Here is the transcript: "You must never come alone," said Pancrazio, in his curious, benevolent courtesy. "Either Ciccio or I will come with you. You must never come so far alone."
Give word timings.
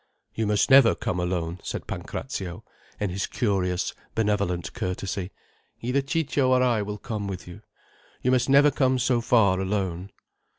"You 0.33 0.47
must 0.47 0.71
never 0.71 0.95
come 0.95 1.19
alone," 1.19 1.59
said 1.61 1.85
Pancrazio, 1.85 2.63
in 2.99 3.11
his 3.11 3.27
curious, 3.27 3.93
benevolent 4.15 4.73
courtesy. 4.73 5.29
"Either 5.79 6.01
Ciccio 6.01 6.49
or 6.49 6.63
I 6.63 6.81
will 6.81 6.97
come 6.97 7.27
with 7.27 7.47
you. 7.47 7.61
You 8.23 8.31
must 8.31 8.49
never 8.49 8.71
come 8.71 8.97
so 8.97 9.21
far 9.21 9.59
alone." 9.59 10.09